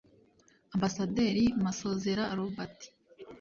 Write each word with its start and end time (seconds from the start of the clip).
Ambasaderi 0.75 1.45
Masozera 1.63 2.23
Robert 2.39 2.79